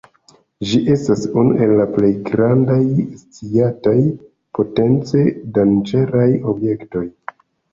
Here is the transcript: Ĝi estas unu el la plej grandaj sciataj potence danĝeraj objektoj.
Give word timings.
Ĝi 0.69 0.77
estas 0.93 1.25
unu 1.41 1.57
el 1.65 1.73
la 1.79 1.85
plej 1.97 2.09
grandaj 2.29 2.79
sciataj 3.21 3.95
potence 4.61 5.23
danĝeraj 5.59 6.27
objektoj. 6.55 7.07